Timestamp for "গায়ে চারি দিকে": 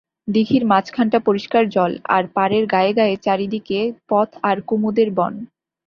2.93-3.79